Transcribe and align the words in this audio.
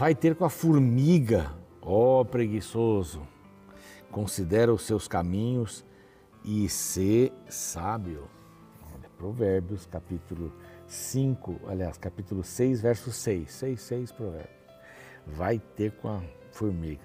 vai 0.00 0.14
ter 0.14 0.34
com 0.34 0.46
a 0.46 0.48
formiga, 0.48 1.52
ó 1.82 2.24
preguiçoso. 2.24 3.20
Considera 4.10 4.72
os 4.72 4.80
seus 4.80 5.06
caminhos 5.06 5.84
e 6.42 6.70
ser 6.70 7.30
sábio. 7.50 8.26
Provérbios, 9.18 9.84
capítulo 9.84 10.50
5, 10.86 11.60
aliás, 11.66 11.98
capítulo 11.98 12.42
6, 12.42 12.80
verso 12.80 13.12
6. 13.12 13.52
6, 13.52 13.78
6, 13.82 14.12
Provérbios. 14.12 14.56
Vai 15.26 15.58
ter 15.58 15.92
com 15.92 16.08
a 16.08 16.22
formiga. 16.50 17.04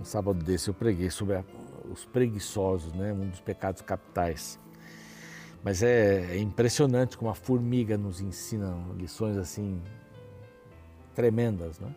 Um 0.00 0.04
sábado 0.04 0.44
desse 0.44 0.68
eu 0.68 0.74
preguei 0.74 1.10
sobre 1.10 1.38
a, 1.38 1.44
os 1.90 2.04
preguiçosos, 2.04 2.92
né? 2.92 3.12
um 3.12 3.28
dos 3.28 3.40
pecados 3.40 3.82
capitais. 3.82 4.60
Mas 5.64 5.82
é, 5.82 6.36
é 6.36 6.38
impressionante 6.38 7.18
como 7.18 7.32
a 7.32 7.34
formiga 7.34 7.98
nos 7.98 8.20
ensina 8.20 8.78
lições 8.96 9.36
assim 9.36 9.82
tremendas, 11.20 11.78
né? 11.78 11.94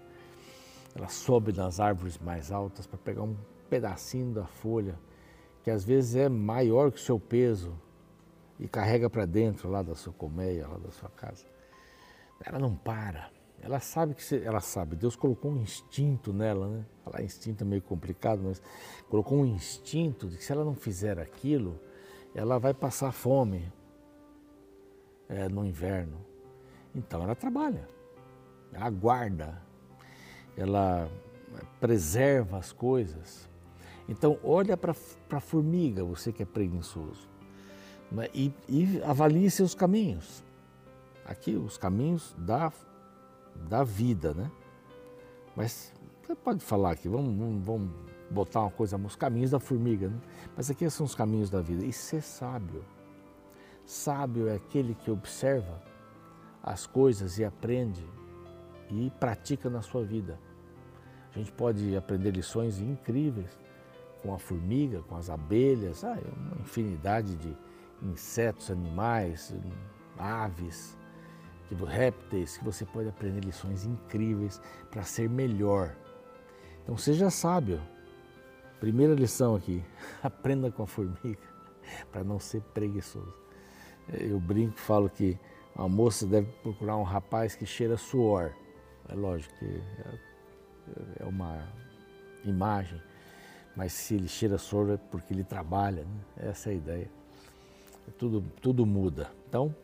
Ela 0.93 1.07
sobe 1.07 1.53
nas 1.53 1.79
árvores 1.79 2.19
mais 2.19 2.51
altas 2.51 2.85
para 2.85 2.99
pegar 2.99 3.23
um 3.23 3.35
pedacinho 3.69 4.33
da 4.33 4.45
folha 4.45 4.99
que 5.63 5.71
às 5.71 5.85
vezes 5.85 6.17
é 6.17 6.27
maior 6.27 6.91
que 6.91 6.97
o 6.97 7.01
seu 7.01 7.17
peso 7.17 7.73
e 8.59 8.67
carrega 8.67 9.09
para 9.09 9.25
dentro 9.25 9.69
lá 9.69 9.81
da 9.81 9.95
sua 9.95 10.11
colmeia, 10.11 10.67
lá 10.67 10.77
da 10.77 10.91
sua 10.91 11.09
casa. 11.09 11.45
Ela 12.43 12.59
não 12.59 12.75
para. 12.75 13.31
Ela 13.61 13.79
sabe 13.79 14.13
que 14.13 14.35
ela 14.35 14.59
sabe. 14.59 14.97
Deus 14.97 15.15
colocou 15.15 15.51
um 15.51 15.57
instinto 15.57 16.33
nela, 16.33 16.67
né? 16.67 16.85
Falar 17.05 17.23
instinto 17.23 17.63
é 17.63 17.65
meio 17.65 17.81
complicado, 17.81 18.41
mas 18.43 18.61
colocou 19.09 19.37
um 19.37 19.45
instinto 19.45 20.27
de 20.27 20.35
que 20.35 20.43
se 20.43 20.51
ela 20.51 20.65
não 20.65 20.75
fizer 20.75 21.17
aquilo, 21.17 21.79
ela 22.35 22.59
vai 22.59 22.73
passar 22.73 23.13
fome 23.13 23.71
é, 25.29 25.47
no 25.47 25.65
inverno. 25.65 26.17
Então 26.93 27.23
ela 27.23 27.35
trabalha, 27.35 27.87
ela 28.73 28.89
guarda, 28.89 29.61
ela 30.57 31.09
preserva 31.79 32.57
as 32.57 32.71
coisas 32.71 33.49
então, 34.07 34.37
olha 34.43 34.75
para 34.75 34.93
a 35.31 35.39
formiga, 35.39 36.03
você 36.03 36.31
que 36.31 36.43
é 36.43 36.45
preguiçoso, 36.45 37.27
né? 38.11 38.27
e, 38.33 38.51
e 38.67 39.01
avalie 39.03 39.49
seus 39.49 39.73
caminhos. 39.73 40.43
Aqui, 41.25 41.55
os 41.55 41.77
caminhos 41.77 42.35
da, 42.37 42.71
da 43.69 43.83
vida, 43.83 44.33
né? 44.33 44.51
Mas 45.55 45.93
você 46.21 46.35
pode 46.35 46.59
falar 46.59 46.91
aqui, 46.91 47.07
vamos, 47.07 47.37
vamos, 47.37 47.65
vamos 47.65 47.91
botar 48.29 48.61
uma 48.61 48.71
coisa, 48.71 48.97
os 48.97 49.15
caminhos 49.15 49.51
da 49.51 49.59
formiga, 49.59 50.09
né? 50.09 50.19
Mas 50.55 50.69
aqui 50.69 50.89
são 50.89 51.05
os 51.05 51.15
caminhos 51.15 51.49
da 51.49 51.61
vida. 51.61 51.85
E 51.85 51.93
ser 51.93 52.21
sábio. 52.21 52.83
Sábio 53.85 54.49
é 54.49 54.55
aquele 54.55 54.95
que 54.95 55.09
observa 55.09 55.81
as 56.61 56.85
coisas 56.85 57.37
e 57.37 57.45
aprende 57.45 58.05
e 59.01 59.09
pratica 59.19 59.69
na 59.69 59.81
sua 59.81 60.03
vida. 60.03 60.39
A 61.33 61.37
gente 61.37 61.51
pode 61.51 61.95
aprender 61.95 62.31
lições 62.31 62.79
incríveis 62.79 63.59
com 64.21 64.33
a 64.33 64.39
formiga, 64.39 65.01
com 65.01 65.15
as 65.15 65.29
abelhas, 65.29 66.03
ah, 66.03 66.17
é 66.17 66.39
uma 66.39 66.61
infinidade 66.61 67.35
de 67.35 67.57
insetos, 68.01 68.69
animais, 68.69 69.53
aves, 70.17 70.97
répteis, 71.87 72.57
que 72.57 72.63
você 72.63 72.85
pode 72.85 73.09
aprender 73.09 73.43
lições 73.43 73.85
incríveis 73.85 74.61
para 74.91 75.03
ser 75.03 75.27
melhor. 75.27 75.95
Então 76.83 76.95
seja 76.97 77.29
sábio. 77.29 77.81
Primeira 78.79 79.13
lição 79.13 79.55
aqui, 79.55 79.83
aprenda 80.21 80.71
com 80.71 80.83
a 80.83 80.87
formiga 80.87 81.39
para 82.11 82.23
não 82.23 82.39
ser 82.39 82.61
preguiçoso. 82.73 83.33
Eu 84.07 84.39
brinco 84.39 84.77
falo 84.77 85.09
que 85.09 85.39
uma 85.75 85.89
moça 85.89 86.27
deve 86.27 86.51
procurar 86.61 86.97
um 86.97 87.03
rapaz 87.03 87.55
que 87.55 87.65
cheira 87.65 87.97
suor. 87.97 88.53
É 89.09 89.15
lógico 89.15 89.53
que 89.59 89.65
é, 89.65 91.23
é 91.23 91.25
uma 91.25 91.67
imagem 92.43 93.01
mas 93.75 93.93
se 93.93 94.15
ele 94.15 94.27
cheira 94.27 94.57
soro 94.57 94.93
é 94.93 94.97
porque 94.97 95.33
ele 95.33 95.43
trabalha, 95.43 96.03
né? 96.03 96.49
essa 96.49 96.69
é 96.69 96.73
a 96.73 96.75
ideia. 96.75 97.09
Tudo, 98.17 98.43
tudo 98.61 98.85
muda. 98.85 99.31
Então, 99.47 99.75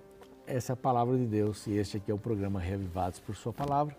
essa 0.45 0.73
é 0.73 0.75
a 0.75 0.77
palavra 0.77 1.17
de 1.17 1.25
Deus 1.25 1.65
e 1.67 1.73
este 1.73 1.97
aqui 1.97 2.11
é 2.11 2.13
o 2.13 2.17
programa 2.17 2.59
Reavivados 2.59 3.19
por 3.19 3.35
Sua 3.35 3.53
Palavra. 3.53 3.97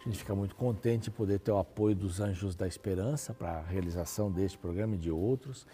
A 0.00 0.04
gente 0.04 0.18
fica 0.18 0.34
muito 0.34 0.54
contente 0.56 1.04
de 1.04 1.10
poder 1.10 1.38
ter 1.38 1.52
o 1.52 1.58
apoio 1.58 1.94
dos 1.94 2.20
Anjos 2.20 2.54
da 2.54 2.66
Esperança 2.66 3.32
para 3.32 3.58
a 3.58 3.62
realização 3.62 4.30
deste 4.30 4.58
programa 4.58 4.94
e 4.94 4.98
de 4.98 5.10
outros, 5.10 5.66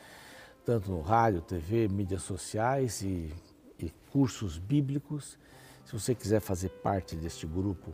tanto 0.64 0.90
no 0.90 1.00
rádio, 1.00 1.40
TV, 1.40 1.88
mídias 1.88 2.22
sociais 2.22 3.02
e, 3.02 3.32
e 3.78 3.90
cursos 4.10 4.58
bíblicos. 4.58 5.38
Se 5.84 5.92
você 5.92 6.14
quiser 6.14 6.40
fazer 6.40 6.68
parte 6.68 7.14
deste 7.16 7.46
grupo 7.46 7.92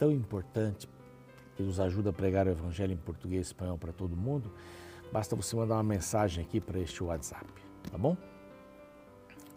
tão 0.00 0.10
importante 0.10 0.88
que 1.54 1.62
nos 1.62 1.78
ajuda 1.78 2.10
a 2.10 2.12
pregar 2.12 2.48
o 2.48 2.50
Evangelho 2.50 2.92
em 2.92 2.96
português 2.96 3.46
e 3.46 3.50
espanhol 3.50 3.78
para 3.78 3.92
todo 3.92 4.16
mundo, 4.16 4.50
Basta 5.12 5.34
você 5.34 5.56
mandar 5.56 5.74
uma 5.74 5.82
mensagem 5.82 6.44
aqui 6.44 6.60
para 6.60 6.78
este 6.78 7.02
WhatsApp, 7.02 7.46
tá 7.90 7.98
bom? 7.98 8.16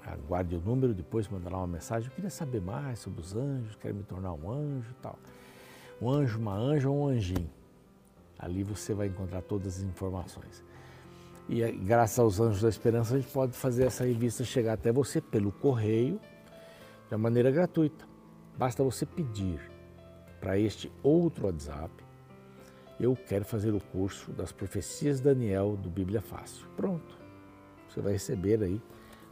Aguarde 0.04 0.56
o 0.56 0.59
número, 0.59 0.94
depois 0.94 1.28
mandará 1.28 1.58
uma 1.58 1.68
mensagem. 1.68 2.09
Eu 2.09 2.16
queria 2.16 2.30
saber 2.30 2.59
mais 2.59 3.00
sobre 3.00 3.22
os 3.22 3.36
anjos, 3.36 3.76
quero 3.76 3.94
me 3.94 4.04
tornar 4.04 4.34
um 4.34 4.52
anjo 4.52 4.90
e 4.90 4.96
tal. 4.96 5.18
Um 6.02 6.09
anjo, 6.09 6.40
uma 6.40 6.56
anja 6.56 6.90
ou 6.90 7.04
um 7.04 7.08
anjinho. 7.08 7.50
Ali 8.38 8.64
você 8.64 8.94
vai 8.94 9.08
encontrar 9.08 9.44
todas 9.44 9.78
as 9.78 9.84
informações. 9.84 10.64
E 11.48 11.72
graças 11.72 12.18
aos 12.20 12.40
Anjos 12.40 12.62
da 12.62 12.70
Esperança, 12.70 13.16
a 13.16 13.20
gente 13.20 13.31
pode 13.31 13.54
fazer 13.54 13.86
essa 13.86 14.04
revista 14.06 14.44
chegar 14.44 14.74
até 14.74 14.92
você 14.92 15.22
pelo 15.22 15.52
correio, 15.52 16.20
de 17.10 17.16
maneira 17.16 17.52
gratuita. 17.52 18.06
Basta 18.58 18.84
você 18.84 19.06
pedir 19.06 19.60
para 20.44 20.59
este 20.59 20.92
outro 21.02 21.46
WhatsApp 21.46 21.90
eu 23.00 23.16
quero 23.16 23.46
fazer 23.46 23.74
o 23.74 23.80
curso 23.80 24.30
das 24.34 24.52
profecias 24.52 25.22
Daniel 25.22 25.78
do 25.78 25.90
Bíblia 25.90 26.22
Fácil. 26.22 26.68
Pronto. 26.76 27.18
Você 27.88 28.02
vai 28.02 28.12
receber 28.12 28.62
aí 28.62 28.81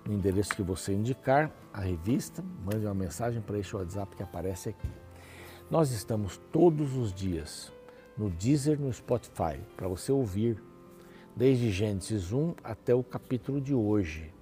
no 0.06 0.14
endereço 0.14 0.56
que 0.56 0.64
você 0.64 0.94
indicar 0.94 1.52
a 1.74 1.82
revista, 1.82 2.42
mande 2.64 2.86
uma 2.86 2.94
mensagem 2.94 3.42
para 3.42 3.60
este 3.60 3.76
WhatsApp 3.76 4.16
que 4.16 4.24
aparece 4.24 4.70
aqui. 4.70 4.88
Nós 5.70 5.92
estamos 5.92 6.38
todos 6.50 6.96
os 6.96 7.14
dias 7.14 7.74
no 8.18 8.30
Deezer, 8.30 8.80
no 8.80 8.92
Spotify, 8.92 9.60
para 9.76 9.90
você 9.90 10.14
ouvir 10.14 10.64
desde 11.36 11.72
Gênesis 11.72 12.32
1 12.32 12.56
até 12.64 12.96
o 12.96 13.04
capítulo 13.04 13.60
de 13.60 13.74
hoje. 13.74 14.34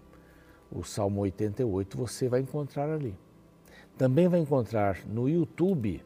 O 0.71 0.83
Salmo 0.83 1.21
88 1.21 1.97
você 1.97 2.29
vai 2.29 2.41
encontrar 2.41 2.91
ali. 2.91 3.17
Também 3.97 4.27
vai 4.27 4.39
encontrar 4.39 5.03
no 5.07 5.27
YouTube 5.27 6.03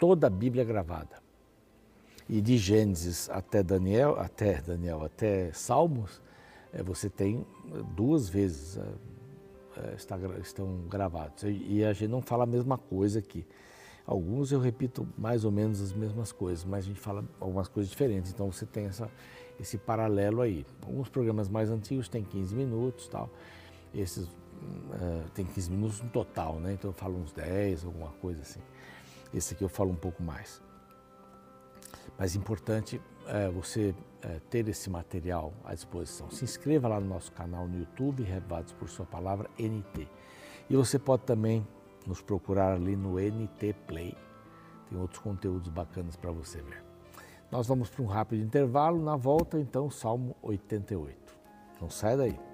toda 0.00 0.26
a 0.26 0.30
Bíblia 0.30 0.64
gravada. 0.64 1.22
E 2.28 2.40
de 2.40 2.56
Gênesis 2.56 3.30
até 3.30 3.62
Daniel, 3.62 4.18
até 4.18 4.60
Daniel, 4.60 5.04
até 5.04 5.52
Salmos, 5.52 6.20
é, 6.72 6.82
você 6.82 7.08
tem 7.08 7.46
duas 7.94 8.28
vezes 8.28 8.78
é, 9.76 9.94
está, 9.94 10.16
estão 10.40 10.82
gravados. 10.88 11.44
E 11.44 11.84
a 11.84 11.92
gente 11.92 12.10
não 12.10 12.22
fala 12.22 12.44
a 12.44 12.46
mesma 12.46 12.76
coisa 12.78 13.18
aqui. 13.18 13.46
Alguns 14.06 14.50
eu 14.50 14.58
repito 14.58 15.06
mais 15.16 15.44
ou 15.44 15.52
menos 15.52 15.80
as 15.80 15.92
mesmas 15.92 16.32
coisas, 16.32 16.64
mas 16.64 16.84
a 16.84 16.88
gente 16.88 17.00
fala 17.00 17.24
algumas 17.38 17.68
coisas 17.68 17.90
diferentes. 17.90 18.32
Então 18.32 18.50
você 18.50 18.66
tem 18.66 18.86
essa, 18.86 19.08
esse 19.58 19.78
paralelo 19.78 20.40
aí. 20.40 20.66
Alguns 20.82 21.08
programas 21.08 21.48
mais 21.48 21.70
antigos 21.70 22.08
têm 22.08 22.24
15 22.24 22.54
minutos 22.54 23.06
tal. 23.06 23.30
Esses 23.94 24.24
uh, 24.24 25.30
tem 25.34 25.44
15 25.44 25.70
minutos 25.70 26.00
no 26.00 26.08
total, 26.08 26.58
né? 26.58 26.72
Então 26.72 26.90
eu 26.90 26.94
falo 26.94 27.18
uns 27.18 27.32
10, 27.32 27.84
alguma 27.84 28.10
coisa 28.20 28.42
assim. 28.42 28.60
Esse 29.32 29.54
aqui 29.54 29.62
eu 29.62 29.68
falo 29.68 29.90
um 29.90 29.96
pouco 29.96 30.22
mais. 30.22 30.62
Mas 32.18 32.34
importante 32.34 33.00
é 33.26 33.48
você 33.48 33.94
é, 34.22 34.40
ter 34.50 34.68
esse 34.68 34.90
material 34.90 35.52
à 35.64 35.74
disposição. 35.74 36.30
Se 36.30 36.44
inscreva 36.44 36.88
lá 36.88 37.00
no 37.00 37.06
nosso 37.06 37.32
canal 37.32 37.66
no 37.66 37.78
YouTube, 37.78 38.22
Revados 38.22 38.72
por 38.72 38.88
Sua 38.88 39.06
Palavra, 39.06 39.48
NT. 39.58 40.08
E 40.68 40.76
você 40.76 40.98
pode 40.98 41.22
também 41.22 41.66
nos 42.06 42.20
procurar 42.20 42.74
ali 42.74 42.96
no 42.96 43.18
NT 43.18 43.74
Play. 43.86 44.14
Tem 44.88 44.98
outros 44.98 45.20
conteúdos 45.20 45.68
bacanas 45.68 46.16
para 46.16 46.30
você 46.30 46.60
ver. 46.60 46.82
Nós 47.50 47.66
vamos 47.66 47.90
para 47.90 48.02
um 48.02 48.06
rápido 48.06 48.42
intervalo. 48.42 49.02
Na 49.02 49.16
volta, 49.16 49.58
então, 49.58 49.90
Salmo 49.90 50.36
88. 50.42 51.16
Não 51.80 51.90
sai 51.90 52.16
daí. 52.16 52.49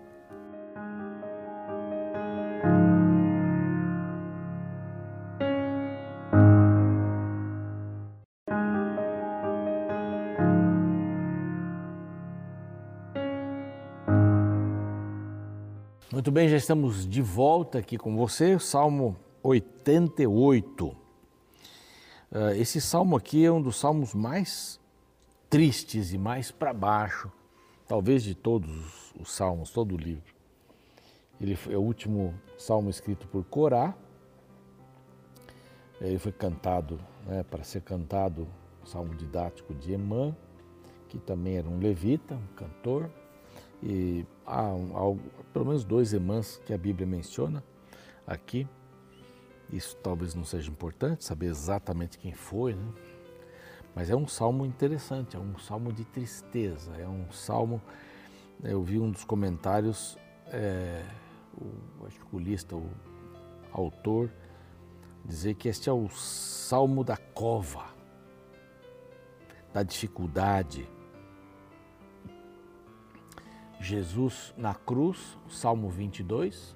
Muito 16.17 16.33
bem, 16.33 16.49
já 16.49 16.57
estamos 16.57 17.07
de 17.07 17.21
volta 17.21 17.77
aqui 17.77 17.99
com 17.99 18.17
você, 18.17 18.59
Salmo 18.59 19.19
88. 19.43 20.97
Ah, 22.33 22.57
esse 22.57 22.81
salmo 22.81 23.15
aqui 23.15 23.45
é 23.45 23.53
um 23.53 23.61
dos 23.61 23.77
salmos 23.77 24.15
mais 24.15 24.81
tristes 25.51 26.15
e 26.15 26.17
mais 26.17 26.51
para 26.51 26.73
baixo, 26.73 27.31
talvez 27.87 28.23
de 28.23 28.35
todos 28.35 29.13
os 29.21 29.31
salmos, 29.31 29.71
todo 29.71 29.95
o 29.95 29.99
livro. 29.99 30.35
Ele 31.39 31.55
é 31.69 31.77
o 31.77 31.83
último 31.83 32.33
salmo 32.57 32.89
escrito 32.89 33.29
por 33.29 33.45
Corá, 33.45 33.95
Ele 36.01 36.19
foi 36.19 36.33
cantado, 36.33 36.99
né, 37.27 37.43
para 37.43 37.63
ser 37.63 37.83
cantado, 37.83 38.49
salmo 38.87 39.15
didático 39.15 39.75
de 39.75 39.93
Emã, 39.93 40.35
que 41.11 41.19
também 41.19 41.59
era 41.59 41.69
um 41.69 41.79
levita, 41.79 42.37
um 42.37 42.55
cantor, 42.57 43.11
e 43.83 44.25
há, 44.47 44.71
há 44.71 45.17
pelo 45.53 45.67
menos 45.67 45.85
dois 45.85 46.13
Emãs 46.13 46.61
que 46.65 46.73
a 46.73 46.79
Bíblia 46.79 47.07
menciona 47.07 47.63
aqui. 48.27 48.67
Isso 49.73 49.97
talvez 49.97 50.35
não 50.35 50.45
seja 50.45 50.71
importante, 50.71 51.25
saber 51.25 51.47
exatamente 51.47 52.19
quem 52.19 52.33
foi, 52.33 52.75
né? 52.75 52.93
mas 53.95 54.11
é 54.11 54.15
um 54.17 54.29
salmo 54.29 54.65
interessante, 54.65 55.37
é 55.37 55.39
um 55.39 55.59
salmo 55.59 55.93
de 55.93 56.05
tristeza, 56.05 56.95
é 56.97 57.09
um 57.09 57.31
salmo. 57.33 57.83
Eu 58.63 58.83
vi 58.83 58.99
um 58.99 59.11
dos 59.11 59.25
comentários, 59.25 60.17
é, 60.49 61.03
o 62.01 62.05
articulista, 62.05 62.77
o 62.77 62.89
autor, 63.73 64.31
dizer 65.25 65.55
que 65.55 65.69
este 65.69 65.89
é 65.89 65.93
o 65.93 66.09
salmo 66.11 67.03
da 67.03 67.17
cova, 67.17 67.87
da 69.73 69.83
dificuldade. 69.83 70.89
Jesus 73.81 74.55
na 74.57 74.75
cruz, 74.75 75.37
Salmo 75.49 75.89
22, 75.89 76.75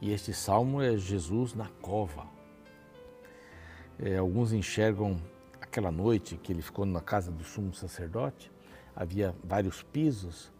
e 0.00 0.12
este 0.12 0.32
salmo 0.32 0.82
é 0.82 0.96
Jesus 0.96 1.54
na 1.54 1.68
cova. 1.80 2.26
É, 3.98 4.16
alguns 4.18 4.52
enxergam 4.52 5.20
aquela 5.60 5.90
noite 5.90 6.36
que 6.36 6.52
ele 6.52 6.62
ficou 6.62 6.84
na 6.84 7.00
casa 7.00 7.30
do 7.30 7.44
sumo 7.44 7.72
sacerdote, 7.74 8.50
havia 8.94 9.34
vários 9.44 9.82
pisos, 9.82 10.52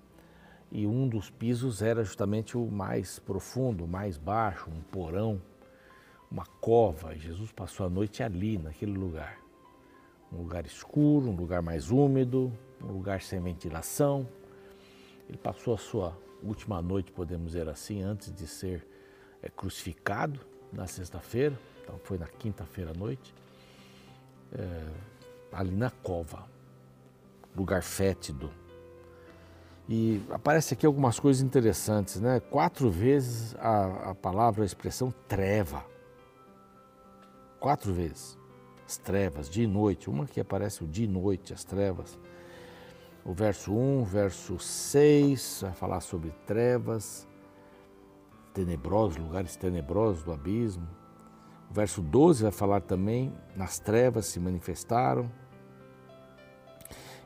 e 0.71 0.87
um 0.87 1.09
dos 1.09 1.31
pisos 1.31 1.81
era 1.81 2.05
justamente 2.05 2.57
o 2.57 2.67
mais 2.67 3.19
profundo, 3.19 3.85
o 3.85 3.89
mais 3.89 4.19
baixo, 4.19 4.69
um 4.71 4.81
porão, 4.81 5.41
uma 6.31 6.45
cova. 6.45 7.15
E 7.15 7.19
Jesus 7.19 7.53
passou 7.53 7.87
a 7.87 7.91
noite 7.91 8.23
ali, 8.23 8.59
naquele 8.59 8.93
lugar. 8.93 9.39
Um 10.33 10.39
lugar 10.39 10.67
escuro, 10.67 11.29
um 11.29 11.37
lugar 11.37 11.63
mais 11.63 11.91
úmido, 11.91 12.53
um 12.83 12.93
lugar 12.93 13.23
sem 13.23 13.41
ventilação. 13.41 14.27
Ele 15.29 15.39
passou 15.39 15.75
a 15.75 15.79
sua 15.79 16.17
última 16.43 16.81
noite, 16.81 17.13
podemos 17.13 17.53
dizer 17.53 17.69
assim, 17.69 18.03
antes 18.03 18.33
de 18.33 18.47
ser 18.47 18.87
é, 19.43 19.49
crucificado 19.49 20.41
na 20.73 20.87
sexta-feira, 20.87 21.59
então 21.83 21.99
foi 22.03 22.19
na 22.19 22.27
quinta-feira 22.27 22.91
à 22.91 22.95
noite, 22.95 23.35
é, 24.53 24.87
ali 25.53 25.75
na 25.75 25.91
cova, 25.91 26.45
lugar 27.55 27.83
fétido. 27.83 28.51
E 29.89 30.21
aparece 30.31 30.75
aqui 30.75 30.85
algumas 30.85 31.21
coisas 31.21 31.43
interessantes, 31.43 32.21
né? 32.21 32.41
Quatro 32.41 32.91
vezes 32.91 33.55
a, 33.57 34.11
a 34.11 34.15
palavra, 34.15 34.65
a 34.65 34.67
expressão 34.67 35.15
treva. 35.29 35.85
Quatro 37.61 37.93
vezes. 37.93 38.37
As 38.85 38.97
trevas, 38.97 39.49
dia 39.49 39.63
e 39.63 39.67
noite. 39.67 40.11
Uma 40.11 40.27
que 40.27 40.41
aparece 40.41 40.83
o 40.83 40.89
dia 40.89 41.05
e 41.05 41.09
noite, 41.09 41.55
as 41.55 41.63
trevas. 41.63 42.19
O 43.29 43.35
verso 43.35 43.75
1, 43.75 44.05
verso 44.05 44.57
6 44.57 45.63
vai 45.63 45.73
falar 45.73 46.01
sobre 46.01 46.31
trevas 46.47 47.27
tenebrosos, 48.55 49.17
lugares 49.17 49.57
tenebrosos 49.57 50.23
do 50.23 50.33
abismo. 50.33 50.87
O 51.69 51.75
verso 51.75 52.01
12 52.01 52.45
vai 52.45 52.53
falar 52.53 52.83
também, 52.83 53.35
nas 53.57 53.81
trevas 53.81 54.27
se 54.27 54.39
manifestaram. 54.39 55.29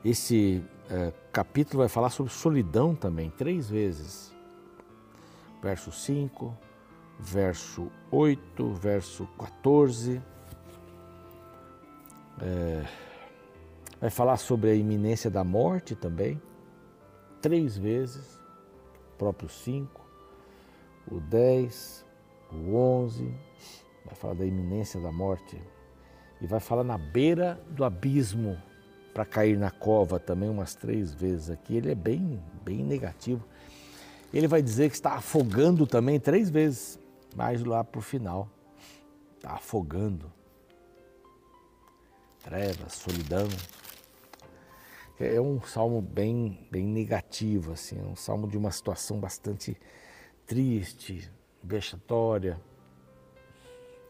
Esse 0.03 0.65
é, 0.89 1.13
capítulo 1.31 1.81
vai 1.81 1.89
falar 1.89 2.09
sobre 2.09 2.33
solidão 2.33 2.95
também, 2.95 3.29
três 3.29 3.69
vezes. 3.69 4.35
Verso 5.63 5.93
5, 5.93 6.57
verso 7.19 7.93
8, 8.11 8.73
verso 8.73 9.29
14. 9.39 10.23
É, 12.41 12.87
vai 14.01 14.11
falar 14.11 14.37
sobre 14.37 14.71
a 14.71 14.75
iminência 14.75 15.31
da 15.31 15.45
morte 15.45 15.95
também, 15.95 16.41
três 17.41 17.77
vezes, 17.77 18.41
próprio 19.19 19.49
5 19.49 20.01
o 21.11 21.21
10, 21.21 22.05
o 22.53 22.75
11, 22.75 23.35
vai 24.05 24.15
falar 24.15 24.35
da 24.35 24.47
iminência 24.47 25.01
da 25.01 25.11
morte 25.11 25.61
e 26.41 26.47
vai 26.47 26.61
falar 26.61 26.85
na 26.85 26.97
beira 26.97 27.61
do 27.71 27.85
abismo 27.85 28.57
para 29.13 29.25
cair 29.25 29.59
na 29.59 29.71
cova 29.71 30.19
também 30.21 30.49
umas 30.49 30.75
três 30.75 31.13
vezes 31.13 31.51
aqui. 31.51 31.77
Ele 31.77 31.91
é 31.91 31.95
bem, 31.95 32.41
bem 32.65 32.85
negativo. 32.85 33.45
Ele 34.33 34.47
vai 34.47 34.63
dizer 34.63 34.89
que 34.89 34.95
está 34.95 35.15
afogando 35.15 35.87
também 35.87 36.21
três 36.21 36.49
vezes, 36.49 36.99
mais 37.35 37.65
lá 37.65 37.83
para 37.83 37.99
o 37.99 38.03
final. 38.03 38.49
Está 39.37 39.55
afogando. 39.55 40.33
Trevas, 42.43 42.93
solidão. 42.95 43.49
É 45.23 45.39
um 45.39 45.61
salmo 45.61 46.01
bem, 46.01 46.67
bem 46.71 46.87
negativo, 46.87 47.73
assim, 47.73 48.01
é 48.01 48.03
um 48.03 48.17
salmo 48.17 48.49
de 48.49 48.57
uma 48.57 48.71
situação 48.71 49.21
bastante 49.21 49.77
triste, 50.47 51.31
vexatória. 51.63 52.59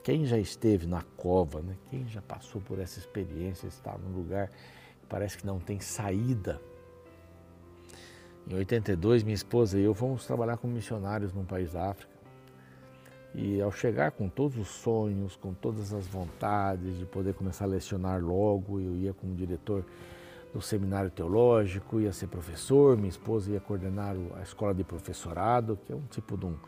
Quem 0.05 0.25
já 0.25 0.39
esteve 0.39 0.87
na 0.87 1.03
cova, 1.17 1.63
né? 1.63 1.77
quem 1.91 2.07
já 2.07 2.23
passou 2.23 2.61
por 2.61 2.79
essa 2.79 3.01
experiência, 3.01 3.67
está 3.67 3.99
num 3.99 4.17
lugar 4.17 4.51
que 4.51 5.07
parece 5.09 5.37
que 5.37 5.45
não 5.45 5.59
tem 5.59 5.81
saída. 5.81 6.61
Em 8.49 8.55
82, 8.55 9.25
minha 9.25 9.35
esposa 9.35 9.81
e 9.81 9.83
eu 9.83 9.93
fomos 9.93 10.25
trabalhar 10.25 10.59
como 10.59 10.75
missionários 10.75 11.33
num 11.33 11.45
país 11.45 11.73
da 11.73 11.91
África. 11.91 12.13
E 13.35 13.61
ao 13.61 13.73
chegar 13.73 14.13
com 14.13 14.29
todos 14.29 14.57
os 14.57 14.69
sonhos, 14.69 15.35
com 15.35 15.53
todas 15.55 15.93
as 15.93 16.07
vontades 16.07 16.97
de 17.01 17.05
poder 17.05 17.35
começar 17.35 17.65
a 17.65 17.69
lecionar 17.69 18.23
logo, 18.25 18.79
eu 18.79 18.95
ia 18.95 19.13
como 19.13 19.35
diretor 19.35 19.85
do 20.53 20.61
seminário 20.61 21.11
teológico, 21.11 22.01
ia 22.01 22.13
ser 22.13 22.27
professor, 22.27 22.97
minha 22.97 23.09
esposa 23.09 23.53
ia 23.53 23.61
coordenar 23.61 24.17
a 24.37 24.43
escola 24.43 24.75
de 24.75 24.83
professorado, 24.83 25.79
que 25.85 25.93
é 25.93 25.97
um 25.97 26.07
tipo 26.11 26.37
de 26.37 26.47
uma 26.47 26.59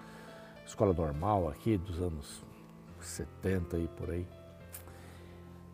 escola 0.65 0.93
normal 0.93 1.49
aqui 1.49 1.77
dos 1.77 2.01
anos 2.01 2.45
70 3.01 3.79
e 3.79 3.89
por 3.89 4.11
aí. 4.11 4.27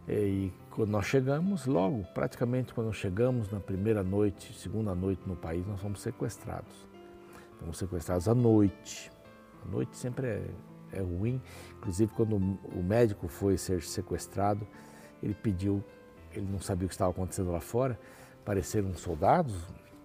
E 0.09 0.51
quando 0.71 0.89
nós 0.89 1.05
chegamos, 1.05 1.67
logo, 1.67 2.03
praticamente 2.15 2.73
quando 2.73 2.91
chegamos 2.95 3.51
na 3.51 3.61
primeira 3.61 4.03
noite, 4.03 4.55
segunda 4.55 4.95
noite 4.95 5.21
no 5.27 5.37
país, 5.37 5.67
nós 5.67 5.81
fomos 5.81 6.01
sequestrados. 6.01 6.89
Fomos 7.61 7.77
sequestrados 7.77 8.27
à 8.27 8.35
noite. 8.35 9.13
A 9.67 9.69
noite 9.69 9.95
sempre 9.97 10.27
é, 10.27 10.51
é 10.93 11.01
ruim. 11.01 11.43
Inclusive, 11.77 12.11
quando 12.15 12.37
o 12.37 12.83
médico 12.83 13.29
foi 13.29 13.59
ser 13.59 13.83
sequestrado, 13.83 14.67
ele 15.23 15.35
pediu 15.35 15.85
ele 16.39 16.51
não 16.51 16.61
sabia 16.61 16.87
o 16.87 16.89
que 16.89 16.95
estava 16.95 17.11
acontecendo 17.11 17.51
lá 17.51 17.61
fora. 17.61 17.99
Apareceram 18.43 18.95
soldados 18.95 19.55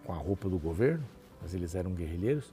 com 0.04 0.12
a 0.12 0.16
roupa 0.16 0.50
do 0.50 0.58
governo, 0.58 1.04
mas 1.42 1.54
eles 1.54 1.76
eram 1.76 1.92
guerrilheiros, 1.92 2.52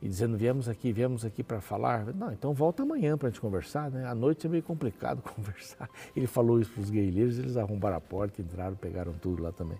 e 0.00 0.08
dizendo: 0.08 0.36
Viemos 0.36 0.68
aqui, 0.68 0.92
viemos 0.92 1.24
aqui 1.24 1.42
para 1.42 1.60
falar. 1.60 2.06
Não, 2.14 2.32
então 2.32 2.52
volta 2.52 2.82
amanhã 2.82 3.16
para 3.16 3.28
a 3.28 3.30
gente 3.30 3.40
conversar, 3.40 3.90
né? 3.90 4.06
À 4.06 4.14
noite 4.14 4.46
é 4.46 4.50
meio 4.50 4.62
complicado 4.62 5.22
conversar. 5.36 5.88
Ele 6.16 6.26
falou 6.26 6.60
isso 6.60 6.72
para 6.72 6.82
os 6.82 6.90
guerrilheiros, 6.90 7.38
eles 7.38 7.56
arrombaram 7.56 7.96
a 7.96 8.00
porta, 8.00 8.42
entraram, 8.42 8.74
pegaram 8.74 9.12
tudo 9.12 9.42
lá 9.42 9.52
também. 9.52 9.78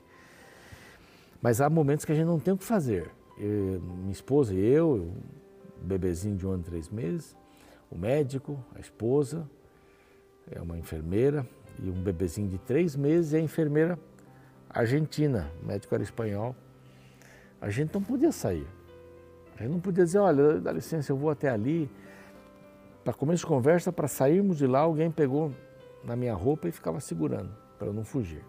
Mas 1.41 1.61
há 1.61 1.69
momentos 1.69 2.05
que 2.05 2.13
a 2.13 2.15
gente 2.15 2.27
não 2.27 2.39
tem 2.39 2.55
o 2.55 2.57
que 2.57 2.65
fazer. 2.65 3.11
Eu, 3.37 3.81
minha 3.81 4.13
esposa 4.13 4.55
e 4.55 4.61
eu, 4.61 5.13
o 5.81 5.85
bebezinho 5.85 6.37
de 6.37 6.47
um 6.47 6.51
ano 6.51 6.63
e 6.63 6.67
três 6.67 6.89
meses, 6.89 7.35
o 7.91 7.99
médico, 7.99 8.63
a 8.77 8.79
esposa, 8.79 9.49
é 10.49 10.61
uma 10.61 10.79
enfermeira, 10.79 11.45
e 11.79 11.89
um 11.91 12.03
bebezinho 12.03 12.49
de 12.49 12.59
três 12.59 12.97
meses 12.97 13.33
e 13.33 13.37
a 13.37 13.41
enfermeira 13.41 13.99
argentina, 14.69 15.51
o 15.63 15.67
médico 15.67 15.95
era 15.95 16.03
espanhol. 16.03 16.55
A 17.61 17.71
gente 17.71 17.95
não 17.95 18.03
podia 18.03 18.33
sair. 18.33 18.67
A 19.57 19.63
gente 19.63 19.73
não 19.73 19.81
podia 19.81 20.05
dizer, 20.05 20.19
olha, 20.19 20.61
dá 20.61 20.73
licença, 20.73 21.13
eu 21.13 21.17
vou 21.17 21.31
até 21.31 21.49
ali. 21.49 21.91
Para 23.05 23.13
começo 23.13 23.41
de 23.41 23.47
conversa, 23.47 23.93
para 23.93 24.09
sairmos 24.09 24.59
de 24.59 24.67
lá, 24.67 24.81
alguém 24.81 25.11
pegou 25.11 25.53
na 26.05 26.17
minha 26.17 26.35
roupa 26.35 26.69
e 26.69 26.73
ficava 26.73 27.01
segurando, 27.01 27.55
para 27.79 27.89
eu 27.89 27.93
não 27.93 28.05
fugir. 28.05 28.45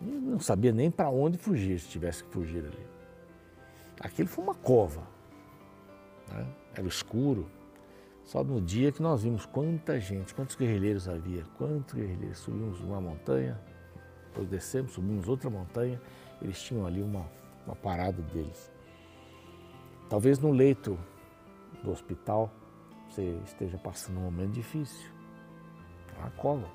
Não 0.00 0.40
sabia 0.40 0.72
nem 0.72 0.90
para 0.90 1.10
onde 1.10 1.36
fugir, 1.36 1.78
se 1.78 1.88
tivesse 1.88 2.24
que 2.24 2.30
fugir 2.30 2.64
ali. 2.64 2.86
Aquilo 4.00 4.28
foi 4.28 4.44
uma 4.44 4.54
cova. 4.54 5.02
Né? 6.30 6.46
Era 6.74 6.86
escuro, 6.86 7.46
só 8.30 8.44
no 8.44 8.60
dia 8.60 8.92
que 8.92 9.02
nós 9.02 9.24
vimos 9.24 9.44
quanta 9.44 9.98
gente, 9.98 10.32
quantos 10.32 10.54
guerrilheiros 10.54 11.08
havia, 11.08 11.42
quantos 11.58 11.94
guerrilheiros. 11.94 12.38
Subimos 12.38 12.78
uma 12.78 13.00
montanha, 13.00 13.60
depois 14.28 14.48
descemos, 14.48 14.92
subimos 14.92 15.28
outra 15.28 15.50
montanha, 15.50 16.00
eles 16.40 16.62
tinham 16.62 16.86
ali 16.86 17.02
uma, 17.02 17.26
uma 17.66 17.74
parada 17.74 18.22
deles. 18.22 18.70
Talvez 20.08 20.38
no 20.38 20.52
leito 20.52 20.96
do 21.82 21.90
hospital 21.90 22.52
você 23.08 23.36
esteja 23.44 23.76
passando 23.78 24.20
um 24.20 24.22
momento 24.22 24.52
difícil. 24.52 25.10
Uma 26.16 26.30
cova. 26.30 26.68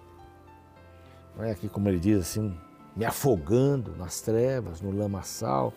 Não 1.38 1.46
é 1.46 1.52
aqui 1.52 1.70
como 1.70 1.88
ele 1.88 2.00
diz 2.00 2.20
assim, 2.20 2.54
me 2.94 3.06
afogando 3.06 3.96
nas 3.96 4.20
trevas, 4.20 4.82
no 4.82 4.92
lamaçal, 4.92 5.72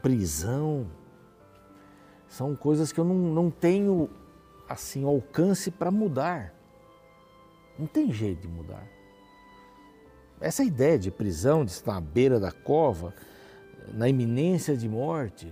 prisão. 0.00 0.86
São 2.28 2.54
coisas 2.54 2.92
que 2.92 3.00
eu 3.00 3.04
não, 3.04 3.16
não 3.16 3.50
tenho 3.50 4.08
assim 4.68 5.04
alcance 5.04 5.70
para 5.70 5.90
mudar. 5.90 6.54
Não 7.78 7.86
tem 7.86 8.12
jeito 8.12 8.42
de 8.42 8.48
mudar. 8.48 8.86
Essa 10.40 10.64
ideia 10.64 10.98
de 10.98 11.10
prisão, 11.10 11.64
de 11.64 11.70
estar 11.70 11.96
à 11.96 12.00
beira 12.00 12.38
da 12.38 12.52
cova, 12.52 13.14
na 13.92 14.08
iminência 14.08 14.76
de 14.76 14.88
morte, 14.88 15.50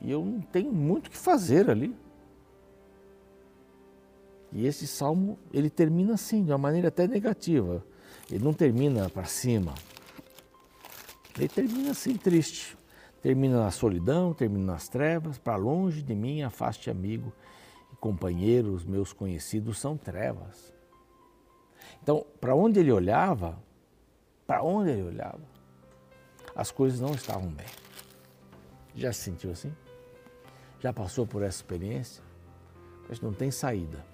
e 0.00 0.10
eu 0.10 0.24
não 0.24 0.40
tenho 0.40 0.72
muito 0.72 1.08
o 1.08 1.10
que 1.10 1.16
fazer 1.16 1.68
ali. 1.68 1.94
E 4.52 4.66
esse 4.66 4.86
salmo, 4.86 5.38
ele 5.52 5.68
termina 5.68 6.14
assim, 6.14 6.44
de 6.44 6.50
uma 6.50 6.58
maneira 6.58 6.88
até 6.88 7.06
negativa. 7.06 7.84
Ele 8.30 8.44
não 8.44 8.52
termina 8.52 9.10
para 9.10 9.24
cima. 9.24 9.74
Ele 11.36 11.48
termina 11.48 11.90
assim, 11.90 12.16
triste. 12.16 12.78
Termina 13.20 13.58
na 13.64 13.70
solidão, 13.70 14.32
termina 14.32 14.72
nas 14.72 14.88
trevas, 14.88 15.38
para 15.38 15.56
longe 15.56 16.02
de 16.02 16.14
mim, 16.14 16.42
afaste 16.42 16.88
amigo 16.88 17.32
e 17.98 18.00
companheiro, 18.00 18.72
os 18.72 18.84
meus 18.84 19.12
conhecidos 19.12 19.78
são 19.78 19.96
trevas. 19.96 20.72
Então, 22.02 22.24
para 22.40 22.54
onde 22.54 22.80
ele 22.80 22.92
olhava, 22.92 23.58
para 24.46 24.62
onde 24.62 24.90
ele 24.90 25.02
olhava, 25.02 25.40
as 26.54 26.70
coisas 26.70 27.00
não 27.00 27.12
estavam 27.12 27.48
bem. 27.50 27.66
Já 28.94 29.12
se 29.12 29.20
sentiu 29.20 29.50
assim? 29.50 29.72
Já 30.80 30.92
passou 30.92 31.26
por 31.26 31.42
essa 31.42 31.58
experiência? 31.58 32.22
Mas 33.08 33.20
não 33.20 33.32
tem 33.32 33.50
saída. 33.50 34.04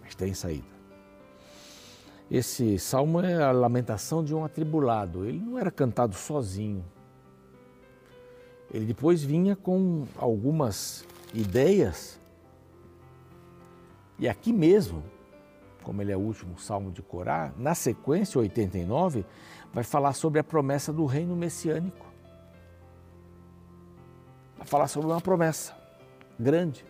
Mas 0.00 0.14
tem 0.14 0.34
saída. 0.34 0.78
Esse 2.30 2.78
salmo 2.78 3.20
é 3.20 3.42
a 3.42 3.50
lamentação 3.52 4.22
de 4.22 4.34
um 4.34 4.44
atribulado. 4.44 5.24
Ele 5.24 5.38
não 5.38 5.58
era 5.58 5.70
cantado 5.70 6.14
sozinho. 6.14 6.84
Ele 8.70 8.84
depois 8.84 9.22
vinha 9.22 9.56
com 9.56 10.04
algumas 10.16 11.06
ideias. 11.32 12.20
E 14.18 14.28
aqui 14.28 14.52
mesmo, 14.52 15.02
como 15.82 16.02
ele 16.02 16.12
é 16.12 16.16
o 16.16 16.20
último 16.20 16.58
salmo 16.58 16.90
de 16.90 17.02
Corá, 17.02 17.52
na 17.56 17.74
sequência 17.74 18.38
89, 18.38 19.24
vai 19.72 19.84
falar 19.84 20.12
sobre 20.12 20.40
a 20.40 20.44
promessa 20.44 20.92
do 20.92 21.06
reino 21.06 21.36
messiânico. 21.36 22.06
Vai 24.56 24.66
falar 24.66 24.88
sobre 24.88 25.10
uma 25.10 25.20
promessa 25.20 25.76
grande. 26.38 26.84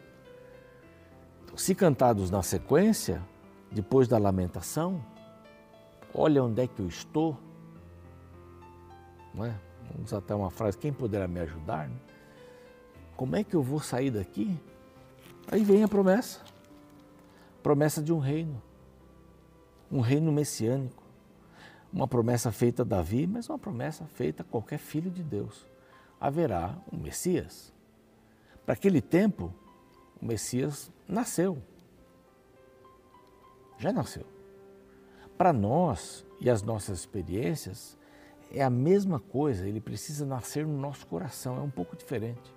Então, 1.44 1.56
se 1.56 1.75
cantados 1.75 2.30
na 2.30 2.42
sequência, 2.42 3.23
depois 3.70 4.08
da 4.08 4.16
lamentação, 4.16 5.04
olha 6.14 6.42
onde 6.42 6.62
é 6.62 6.66
que 6.66 6.80
eu 6.80 6.88
estou. 6.88 7.38
Não 9.35 9.44
é? 9.44 9.54
Vamos 9.94 10.12
até 10.12 10.35
uma 10.35 10.50
frase, 10.50 10.76
quem 10.76 10.92
poderá 10.92 11.28
me 11.28 11.40
ajudar? 11.40 11.88
Né? 11.88 11.97
Como 13.16 13.37
é 13.37 13.44
que 13.44 13.54
eu 13.54 13.62
vou 13.62 13.80
sair 13.80 14.11
daqui? 14.11 14.58
Aí 15.50 15.62
vem 15.62 15.82
a 15.82 15.88
promessa. 15.88 16.40
Promessa 17.62 18.02
de 18.02 18.12
um 18.12 18.18
reino. 18.18 18.62
Um 19.90 20.00
reino 20.00 20.30
messiânico. 20.30 21.02
Uma 21.92 22.06
promessa 22.06 22.52
feita 22.52 22.82
a 22.82 22.84
Davi, 22.84 23.26
mas 23.26 23.48
uma 23.48 23.58
promessa 23.58 24.04
feita 24.06 24.42
a 24.42 24.46
qualquer 24.46 24.78
filho 24.78 25.10
de 25.10 25.22
Deus. 25.22 25.66
Haverá 26.20 26.76
um 26.92 26.98
Messias. 26.98 27.72
Para 28.64 28.74
aquele 28.74 29.00
tempo, 29.00 29.54
o 30.20 30.26
Messias 30.26 30.92
nasceu. 31.06 31.58
Já 33.78 33.92
nasceu. 33.92 34.26
Para 35.38 35.52
nós 35.52 36.26
e 36.40 36.50
as 36.50 36.62
nossas 36.62 36.98
experiências, 36.98 37.96
é 38.50 38.62
a 38.62 38.70
mesma 38.70 39.20
coisa, 39.20 39.68
ele 39.68 39.80
precisa 39.80 40.24
nascer 40.26 40.66
no 40.66 40.76
nosso 40.76 41.06
coração, 41.06 41.56
é 41.56 41.60
um 41.60 41.70
pouco 41.70 41.96
diferente. 41.96 42.54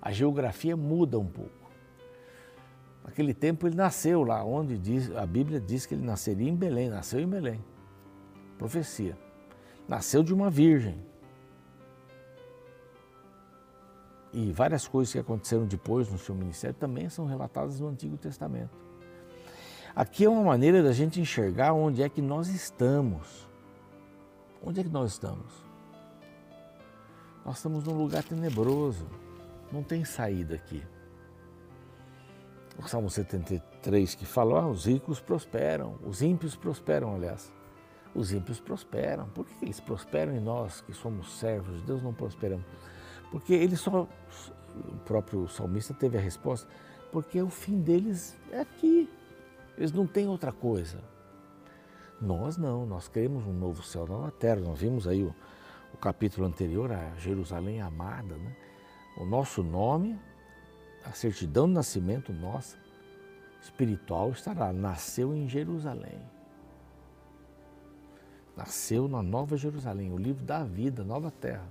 A 0.00 0.12
geografia 0.12 0.76
muda 0.76 1.18
um 1.18 1.26
pouco. 1.26 1.61
Naquele 3.04 3.34
tempo 3.34 3.66
ele 3.66 3.76
nasceu 3.76 4.22
lá 4.22 4.44
onde 4.44 4.78
diz, 4.78 5.14
a 5.16 5.26
Bíblia 5.26 5.60
diz 5.60 5.86
que 5.86 5.94
ele 5.94 6.04
nasceria 6.04 6.48
em 6.48 6.54
Belém, 6.54 6.88
nasceu 6.88 7.20
em 7.20 7.28
Belém. 7.28 7.62
Profecia. 8.56 9.18
Nasceu 9.88 10.22
de 10.22 10.32
uma 10.32 10.48
virgem. 10.48 11.04
E 14.32 14.50
várias 14.52 14.88
coisas 14.88 15.12
que 15.12 15.18
aconteceram 15.18 15.66
depois 15.66 16.10
no 16.10 16.16
seu 16.16 16.34
ministério 16.34 16.74
também 16.74 17.08
são 17.08 17.26
relatadas 17.26 17.80
no 17.80 17.88
Antigo 17.88 18.16
Testamento. 18.16 18.80
Aqui 19.94 20.24
é 20.24 20.30
uma 20.30 20.42
maneira 20.42 20.82
da 20.82 20.92
gente 20.92 21.20
enxergar 21.20 21.74
onde 21.74 22.02
é 22.02 22.08
que 22.08 22.22
nós 22.22 22.48
estamos. 22.48 23.46
Onde 24.64 24.80
é 24.80 24.84
que 24.84 24.88
nós 24.88 25.12
estamos? 25.12 25.52
Nós 27.44 27.56
estamos 27.56 27.84
num 27.84 27.98
lugar 27.98 28.22
tenebroso, 28.22 29.06
não 29.70 29.82
tem 29.82 30.04
saída 30.04 30.54
aqui. 30.54 30.82
O 32.78 32.88
Salmo 32.88 33.10
73 33.10 34.14
que 34.14 34.24
fala, 34.24 34.60
ah, 34.60 34.68
os 34.68 34.86
ricos 34.86 35.20
prosperam, 35.20 35.98
os 36.04 36.22
ímpios 36.22 36.56
prosperam, 36.56 37.14
aliás. 37.14 37.52
Os 38.14 38.32
ímpios 38.32 38.60
prosperam. 38.60 39.26
Por 39.28 39.46
que 39.46 39.64
eles 39.64 39.80
prosperam 39.80 40.34
e 40.34 40.40
nós, 40.40 40.80
que 40.80 40.92
somos 40.92 41.38
servos 41.38 41.80
de 41.80 41.86
Deus, 41.86 42.02
não 42.02 42.12
prosperamos? 42.12 42.66
Porque 43.30 43.54
eles 43.54 43.80
só, 43.80 44.06
o 44.76 44.96
próprio 45.04 45.48
salmista 45.48 45.94
teve 45.94 46.18
a 46.18 46.20
resposta, 46.20 46.68
porque 47.10 47.40
o 47.40 47.48
fim 47.48 47.80
deles 47.80 48.36
é 48.50 48.60
aqui, 48.60 49.08
eles 49.76 49.92
não 49.92 50.06
têm 50.06 50.28
outra 50.28 50.52
coisa. 50.52 50.98
Nós 52.20 52.56
não, 52.56 52.86
nós 52.86 53.08
queremos 53.08 53.46
um 53.46 53.52
novo 53.52 53.82
céu, 53.82 54.06
nova 54.06 54.30
terra. 54.30 54.60
Nós 54.60 54.78
vimos 54.78 55.08
aí 55.08 55.24
o, 55.24 55.34
o 55.92 55.96
capítulo 55.96 56.46
anterior, 56.46 56.92
a 56.92 57.16
Jerusalém 57.16 57.80
amada. 57.80 58.36
Né? 58.36 58.56
O 59.16 59.24
nosso 59.24 59.62
nome, 59.62 60.16
a 61.04 61.12
certidão 61.12 61.66
de 61.66 61.74
nascimento 61.74 62.32
nossa, 62.32 62.76
espiritual, 63.60 64.30
estará. 64.30 64.72
Nasceu 64.72 65.34
em 65.34 65.48
Jerusalém. 65.48 66.20
Nasceu 68.56 69.08
na 69.08 69.22
Nova 69.22 69.56
Jerusalém, 69.56 70.12
o 70.12 70.18
livro 70.18 70.44
da 70.44 70.62
vida, 70.62 71.02
nova 71.02 71.30
terra. 71.30 71.68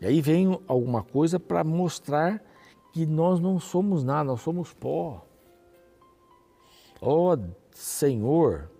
E 0.00 0.06
aí 0.06 0.20
vem 0.20 0.60
alguma 0.66 1.02
coisa 1.02 1.40
para 1.40 1.64
mostrar 1.64 2.42
que 2.92 3.06
nós 3.06 3.40
não 3.40 3.58
somos 3.58 4.04
nada, 4.04 4.24
nós 4.24 4.42
somos 4.42 4.72
pó. 4.74 5.26
Ó 7.00 7.34
oh, 7.34 7.38
Senhor, 7.72 8.70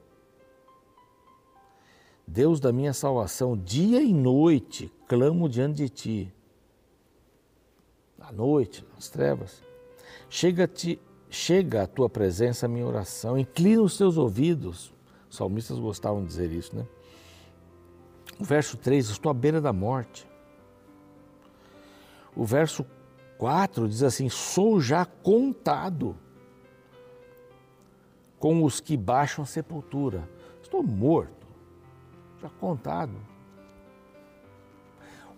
Deus 2.27 2.61
da 2.61 2.73
minha 2.73 2.93
salvação, 2.93 3.57
dia 3.57 4.03
e 4.03 4.13
noite 4.13 4.93
clamo 5.07 5.49
diante 5.49 5.77
de 5.77 5.89
ti. 5.89 6.36
À 8.27 8.33
noite, 8.33 8.85
nas 8.93 9.09
trevas, 9.09 9.63
chega-te, 10.29 11.01
chega 11.31 11.85
a 11.85 11.87
tua 11.87 12.11
presença 12.11 12.67
a 12.67 12.69
minha 12.69 12.85
oração, 12.85 13.39
inclina 13.39 13.81
os 13.81 13.97
teus 13.97 14.17
ouvidos. 14.17 14.93
Os 15.31 15.37
salmistas 15.37 15.79
gostavam 15.79 16.23
de 16.23 16.27
dizer 16.27 16.51
isso, 16.51 16.75
né? 16.75 16.85
O 18.41 18.43
verso 18.43 18.77
3, 18.77 19.11
estou 19.11 19.31
à 19.31 19.35
beira 19.35 19.61
da 19.61 19.73
morte. 19.73 20.27
O 22.35 22.45
verso 22.45 22.85
4 23.39 23.89
diz 23.89 24.03
assim: 24.03 24.29
sou 24.29 24.81
já 24.81 25.05
contado 25.05 26.17
com 28.41 28.65
os 28.65 28.81
que 28.81 28.97
baixam 28.97 29.45
a 29.45 29.47
sepultura. 29.47 30.29
Estou 30.61 30.83
morto, 30.83 31.47
já 32.43 32.51
contado. 32.51 33.15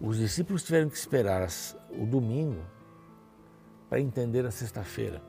Os 0.01 0.17
discípulos 0.17 0.63
tiveram 0.63 0.89
que 0.89 0.97
esperar 0.97 1.47
o 1.91 2.07
domingo 2.07 2.78
para 3.89 4.01
entender 4.01 4.45
a 4.45 4.51
sexta-feira, 4.51 5.23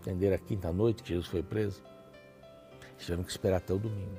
entender 0.00 0.32
a 0.32 0.38
quinta-noite 0.38 1.02
que 1.02 1.08
Jesus 1.10 1.26
foi 1.26 1.42
preso. 1.42 1.82
Tiveram 2.98 3.22
que 3.22 3.30
esperar 3.30 3.58
até 3.58 3.74
o 3.74 3.78
domingo. 3.78 4.18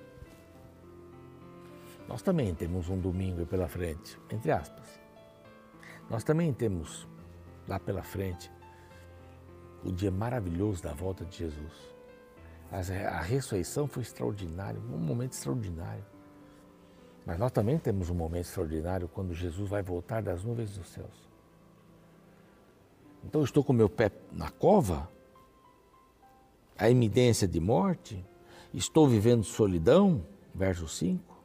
Nós 2.08 2.22
também 2.22 2.54
temos 2.54 2.90
um 2.90 3.00
domingo 3.00 3.46
pela 3.46 3.68
frente, 3.68 4.20
entre 4.30 4.52
aspas. 4.52 5.00
Nós 6.10 6.24
também 6.24 6.54
temos 6.54 7.08
lá 7.68 7.80
pela 7.80 8.04
frente 8.04 8.52
o 9.84 9.92
dia 9.92 10.12
maravilhoso 10.12 10.82
da 10.84 10.94
volta 10.94 11.26
de 11.26 11.38
Jesus. 11.38 11.74
A 12.72 13.22
ressurreição 13.22 13.88
foi 13.88 14.04
extraordinária, 14.04 14.80
um 14.80 14.98
momento 14.98 15.34
extraordinário. 15.34 16.06
Mas 17.26 17.38
nós 17.38 17.52
também 17.52 17.78
temos 17.78 18.10
um 18.10 18.16
momento 18.16 18.46
extraordinário 18.46 19.08
quando 19.08 19.34
Jesus 19.34 19.70
vai 19.70 19.82
voltar 19.82 20.22
das 20.22 20.44
nuvens 20.44 20.78
dos 20.78 20.88
céus. 20.90 21.28
Então 23.24 23.42
eu 23.42 23.46
estou 23.46 23.64
com 23.64 23.74
meu 23.74 23.90
pé 23.90 24.12
na 24.32 24.50
cova, 24.50 25.10
a 26.78 26.90
iminência 26.90 27.48
de 27.48 27.60
morte, 27.60 28.24
estou 28.74 29.08
vivendo 29.08 29.44
solidão, 29.44 30.24
verso 30.54 30.88
5. 30.88 31.36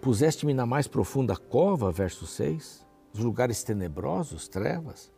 Puseste-me 0.00 0.54
na 0.54 0.64
mais 0.64 0.86
profunda 0.86 1.36
cova, 1.36 1.90
verso 1.90 2.26
6, 2.26 2.86
os 3.12 3.20
lugares 3.20 3.62
tenebrosos, 3.62 4.48
trevas, 4.48 5.12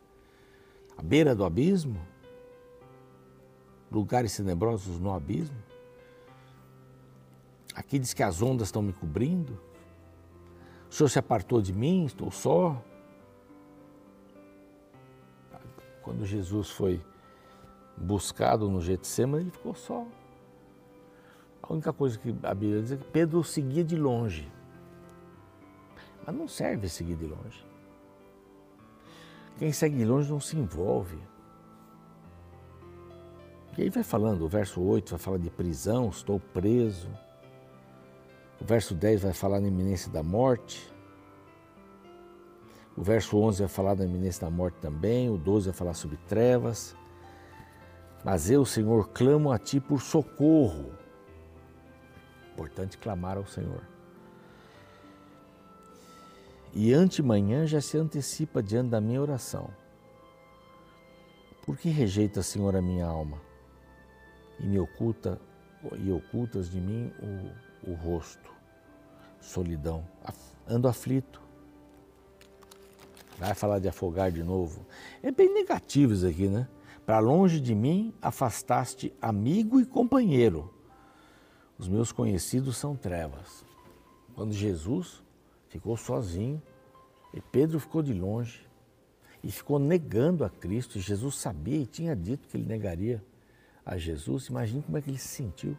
à 0.97 1.01
beira 1.01 1.35
do 1.35 1.45
abismo, 1.45 1.99
lugares 3.91 4.35
tenebrosos 4.35 4.99
no 4.99 5.13
abismo. 5.13 5.57
Aqui 7.75 7.97
diz 7.97 8.13
que 8.13 8.23
as 8.23 8.41
ondas 8.41 8.67
estão 8.67 8.81
me 8.81 8.91
cobrindo. 8.91 9.59
O 10.89 10.93
Senhor 10.93 11.09
se 11.09 11.19
apartou 11.19 11.61
de 11.61 11.71
mim, 11.71 12.05
estou 12.05 12.31
só. 12.31 12.83
Quando 16.09 16.25
Jesus 16.25 16.71
foi 16.71 16.99
buscado 17.95 18.67
no 18.67 18.81
Getsemane, 18.81 19.43
ele 19.43 19.51
ficou 19.51 19.75
só. 19.75 20.07
A 21.61 21.71
única 21.71 21.93
coisa 21.93 22.17
que 22.17 22.35
a 22.41 22.53
Bíblia 22.55 22.81
diz 22.81 22.93
é 22.93 22.97
que 22.97 23.03
Pedro 23.03 23.43
seguia 23.43 23.83
de 23.83 23.95
longe. 23.95 24.51
Mas 26.25 26.35
não 26.35 26.47
serve 26.47 26.89
seguir 26.89 27.15
de 27.15 27.27
longe. 27.27 27.63
Quem 29.59 29.71
segue 29.71 29.97
de 29.97 30.03
longe 30.03 30.31
não 30.31 30.39
se 30.39 30.57
envolve. 30.57 31.19
E 33.77 33.83
aí 33.83 33.89
vai 33.91 34.01
falando, 34.01 34.41
o 34.41 34.49
verso 34.49 34.81
8 34.81 35.11
vai 35.11 35.19
falar 35.19 35.37
de 35.37 35.51
prisão, 35.51 36.09
estou 36.09 36.39
preso. 36.39 37.07
O 38.59 38.65
verso 38.65 38.95
10 38.95 39.21
vai 39.21 39.33
falar 39.33 39.59
na 39.59 39.67
iminência 39.67 40.11
da 40.11 40.23
morte. 40.23 40.91
O 42.99 43.01
verso 43.01 43.37
11 43.37 43.59
vai 43.59 43.69
falar 43.69 43.95
da 43.95 44.03
iminência 44.03 44.41
da 44.41 44.49
morte 44.49 44.75
também. 44.81 45.29
O 45.29 45.37
12 45.37 45.69
vai 45.69 45.73
falar 45.73 45.93
sobre 45.93 46.17
trevas. 46.27 46.93
Mas 48.25 48.51
eu, 48.51 48.65
Senhor, 48.65 49.07
clamo 49.11 49.53
a 49.53 49.57
Ti 49.57 49.79
por 49.79 50.01
socorro. 50.01 50.91
Importante 52.51 52.97
clamar 52.97 53.37
ao 53.37 53.45
Senhor. 53.45 53.87
E 56.73 56.91
antemanhã 56.93 57.65
já 57.65 57.79
se 57.79 57.97
antecipa 57.97 58.61
diante 58.61 58.89
da 58.89 58.99
minha 58.99 59.21
oração. 59.21 59.69
Por 61.65 61.77
que 61.77 61.87
rejeita, 61.87 62.43
Senhor, 62.43 62.75
a 62.75 62.81
minha 62.81 63.05
alma 63.05 63.39
e 64.59 64.67
me 64.67 64.77
oculta 64.77 65.39
e 65.97 66.11
ocultas 66.11 66.69
de 66.69 66.81
mim 66.81 67.13
o, 67.85 67.91
o 67.91 67.93
rosto? 67.93 68.51
Solidão. 69.39 70.05
Ando 70.67 70.89
aflito. 70.89 71.48
Vai 73.39 73.53
falar 73.53 73.79
de 73.79 73.87
afogar 73.87 74.31
de 74.31 74.43
novo. 74.43 74.85
É 75.23 75.31
bem 75.31 75.53
negativo 75.53 76.13
isso 76.13 76.27
aqui, 76.27 76.49
né? 76.49 76.67
Para 77.05 77.19
longe 77.19 77.61
de 77.61 77.73
mim 77.73 78.13
afastaste 78.21 79.13
amigo 79.21 79.79
e 79.79 79.85
companheiro. 79.85 80.73
Os 81.77 81.87
meus 81.87 82.11
conhecidos 82.11 82.75
são 82.75 82.97
trevas. 82.97 83.63
Quando 84.35 84.51
Jesus 84.51 85.23
ficou 85.69 85.95
sozinho 85.95 86.61
e 87.33 87.39
Pedro 87.39 87.79
ficou 87.79 88.03
de 88.03 88.13
longe 88.13 88.67
e 89.41 89.49
ficou 89.49 89.79
negando 89.79 90.43
a 90.43 90.49
Cristo, 90.49 90.99
Jesus 90.99 91.35
sabia 91.35 91.77
e 91.77 91.85
tinha 91.85 92.13
dito 92.13 92.45
que 92.49 92.57
ele 92.57 92.65
negaria 92.65 93.23
a 93.85 93.97
Jesus. 93.97 94.47
Imagine 94.47 94.83
como 94.83 94.97
é 94.97 95.01
que 95.01 95.09
ele 95.09 95.17
se 95.17 95.29
sentiu. 95.29 95.77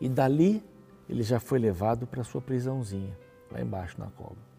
E 0.00 0.08
dali 0.08 0.64
ele 1.08 1.22
já 1.22 1.38
foi 1.38 1.58
levado 1.58 2.06
para 2.06 2.24
sua 2.24 2.40
prisãozinha, 2.40 3.16
lá 3.52 3.60
embaixo 3.60 4.00
na 4.00 4.10
cova. 4.10 4.55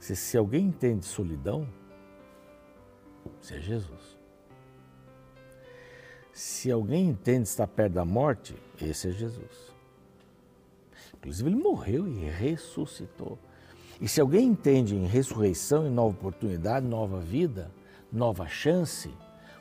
Se, 0.00 0.16
se 0.16 0.36
alguém 0.36 0.66
entende 0.66 1.04
solidão, 1.04 1.68
isso 3.40 3.54
é 3.54 3.60
Jesus. 3.60 4.18
Se 6.32 6.70
alguém 6.70 7.08
entende 7.10 7.42
estar 7.42 7.66
perto 7.66 7.92
da 7.92 8.04
morte, 8.04 8.56
esse 8.80 9.08
é 9.08 9.10
Jesus. 9.12 9.70
Inclusive, 11.18 11.50
ele 11.50 11.62
morreu 11.62 12.08
e 12.08 12.24
ressuscitou. 12.30 13.38
E 14.00 14.08
se 14.08 14.22
alguém 14.22 14.46
entende 14.46 14.96
em 14.96 15.06
ressurreição, 15.06 15.86
em 15.86 15.90
nova 15.90 16.16
oportunidade, 16.16 16.86
nova 16.86 17.20
vida, 17.20 17.70
nova 18.10 18.48
chance, 18.48 19.12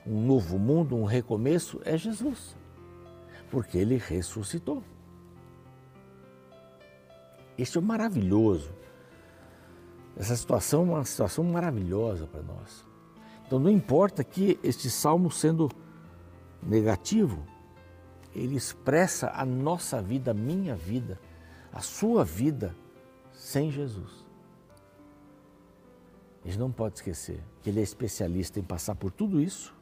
um 0.07 0.25
novo 0.25 0.57
mundo, 0.57 0.95
um 0.95 1.03
recomeço, 1.03 1.81
é 1.83 1.97
Jesus. 1.97 2.55
Porque 3.51 3.77
ele 3.77 3.97
ressuscitou. 3.97 4.81
Isso 7.57 7.77
é 7.77 7.81
maravilhoso. 7.81 8.73
Essa 10.17 10.35
situação 10.35 10.81
é 10.81 10.95
uma 10.95 11.05
situação 11.05 11.43
maravilhosa 11.43 12.27
para 12.27 12.41
nós. 12.41 12.85
Então 13.45 13.59
não 13.59 13.69
importa 13.69 14.23
que 14.23 14.59
este 14.63 14.89
salmo 14.89 15.31
sendo 15.31 15.69
negativo, 16.61 17.45
ele 18.35 18.55
expressa 18.55 19.31
a 19.33 19.45
nossa 19.45 20.01
vida, 20.01 20.31
a 20.31 20.33
minha 20.33 20.75
vida, 20.75 21.19
a 21.71 21.81
sua 21.81 22.23
vida 22.23 22.75
sem 23.31 23.71
Jesus. 23.71 24.25
A 26.43 26.47
gente 26.47 26.59
não 26.59 26.71
pode 26.71 26.95
esquecer 26.95 27.43
que 27.61 27.69
ele 27.69 27.79
é 27.79 27.83
especialista 27.83 28.59
em 28.59 28.63
passar 28.63 28.95
por 28.95 29.11
tudo 29.11 29.41
isso, 29.41 29.75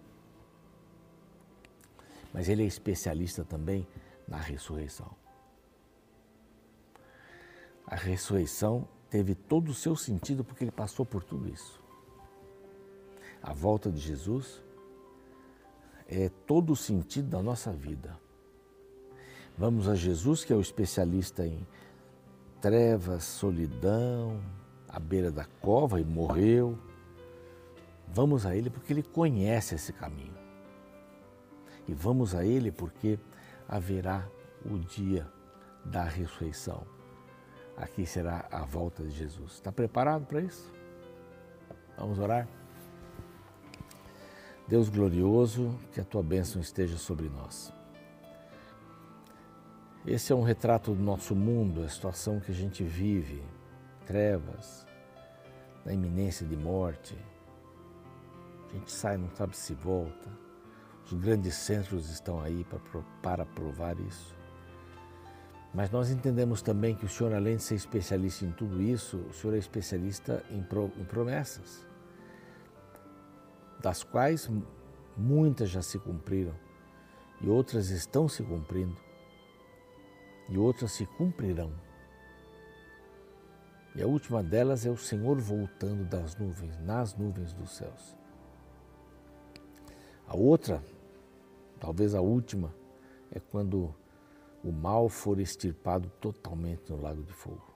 mas 2.33 2.49
ele 2.49 2.63
é 2.63 2.65
especialista 2.65 3.43
também 3.43 3.87
na 4.27 4.37
ressurreição. 4.37 5.09
A 7.85 7.95
ressurreição 7.95 8.87
teve 9.09 9.35
todo 9.35 9.69
o 9.69 9.73
seu 9.73 9.95
sentido 9.95 10.43
porque 10.43 10.63
ele 10.63 10.71
passou 10.71 11.05
por 11.05 11.23
tudo 11.23 11.49
isso 11.49 11.87
a 13.41 13.53
volta 13.53 13.91
de 13.91 13.99
Jesus 13.99 14.61
é 16.07 16.29
todo 16.45 16.73
o 16.73 16.75
sentido 16.75 17.29
da 17.29 17.41
nossa 17.41 17.71
vida. 17.71 18.17
Vamos 19.57 19.87
a 19.87 19.95
Jesus, 19.95 20.43
que 20.43 20.53
é 20.53 20.55
o 20.55 20.61
especialista 20.61 21.45
em 21.45 21.65
trevas, 22.61 23.23
solidão, 23.23 24.41
à 24.87 24.99
beira 24.99 25.31
da 25.31 25.45
cova 25.61 25.99
e 25.99 26.03
morreu. 26.03 26.77
Vamos 28.13 28.45
a 28.45 28.55
Ele 28.55 28.69
porque 28.69 28.93
Ele 28.93 29.03
conhece 29.03 29.75
esse 29.75 29.91
caminho. 29.93 30.35
E 31.87 31.93
vamos 31.93 32.35
a 32.35 32.45
Ele 32.45 32.71
porque 32.71 33.17
haverá 33.67 34.27
o 34.65 34.77
dia 34.77 35.25
da 35.85 36.03
ressurreição. 36.03 36.96
Aqui 37.77 38.05
será 38.05 38.47
a 38.51 38.65
volta 38.65 39.03
de 39.03 39.11
Jesus. 39.11 39.53
Está 39.53 39.71
preparado 39.71 40.25
para 40.25 40.41
isso? 40.41 40.73
Vamos 41.95 42.17
orar? 42.17 42.47
Deus 44.67 44.89
glorioso, 44.89 45.79
que 45.93 46.01
a 46.01 46.03
tua 46.03 46.23
bênção 46.23 46.59
esteja 46.59 46.97
sobre 46.97 47.29
nós. 47.29 47.71
Esse 50.05 50.33
é 50.33 50.35
um 50.35 50.41
retrato 50.41 50.93
do 50.93 51.03
nosso 51.03 51.35
mundo, 51.35 51.83
a 51.83 51.89
situação 51.89 52.39
que 52.39 52.51
a 52.51 52.55
gente 52.55 52.83
vive, 52.83 53.43
trevas, 54.05 54.85
na 55.85 55.93
iminência 55.93 56.45
de 56.45 56.55
morte. 56.55 57.17
A 58.69 58.73
gente 58.73 58.91
sai, 58.91 59.17
não 59.17 59.29
sabe 59.35 59.55
se 59.55 59.73
volta. 59.73 60.29
Os 61.05 61.13
grandes 61.13 61.55
centros 61.55 62.09
estão 62.09 62.41
aí 62.41 62.65
para, 63.21 63.45
provar 63.45 63.97
isso. 63.99 64.36
Mas 65.77 65.91
nós 65.91 66.09
entendemos 66.09 66.63
também 66.63 66.95
que 66.95 67.05
o 67.05 67.07
Senhor, 67.07 67.31
além 67.35 67.57
de 67.57 67.61
ser 67.61 67.75
especialista 67.75 68.43
em 68.43 68.51
tudo 68.51 68.81
isso, 68.81 69.17
o 69.29 69.31
Senhor 69.31 69.53
é 69.53 69.59
especialista 69.59 70.43
em, 70.49 70.63
pro, 70.63 70.91
em 70.97 71.05
promessas 71.05 71.85
das 73.79 74.01
quais 74.03 74.49
muitas 75.15 75.69
já 75.69 75.83
se 75.83 75.99
cumpriram 75.99 76.55
e 77.39 77.47
outras 77.47 77.91
estão 77.91 78.27
se 78.27 78.41
cumprindo 78.41 78.97
e 80.49 80.57
outras 80.57 80.93
se 80.93 81.05
cumprirão. 81.05 81.71
E 83.93 84.01
a 84.01 84.07
última 84.07 84.41
delas 84.41 84.83
é 84.83 84.89
o 84.89 84.97
Senhor 84.97 85.37
voltando 85.37 86.03
das 86.03 86.35
nuvens, 86.37 86.75
nas 86.79 87.15
nuvens 87.15 87.53
dos 87.53 87.77
céus. 87.77 88.17
A 90.27 90.35
outra, 90.35 90.83
talvez 91.79 92.15
a 92.15 92.21
última, 92.21 92.73
é 93.31 93.39
quando 93.39 93.93
o 94.63 94.71
mal 94.71 95.09
for 95.09 95.39
extirpado 95.39 96.09
totalmente 96.21 96.91
no 96.91 97.01
lago 97.01 97.23
de 97.23 97.33
fogo. 97.33 97.73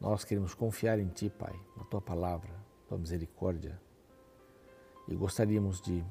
Nós 0.00 0.24
queremos 0.24 0.54
confiar 0.54 0.98
em 0.98 1.08
Ti, 1.08 1.30
Pai, 1.30 1.54
na 1.76 1.84
Tua 1.84 2.00
palavra, 2.00 2.50
Tua 2.88 2.98
misericórdia, 2.98 3.80
e 5.06 5.14
gostaríamos 5.14 5.80
de 5.80 6.04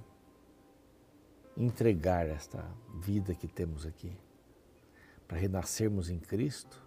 entregar 1.58 2.28
esta 2.28 2.64
vida 2.96 3.34
que 3.34 3.48
temos 3.48 3.86
aqui 3.86 4.16
para 5.28 5.38
renascermos 5.38 6.10
em 6.10 6.20
Cristo, 6.20 6.82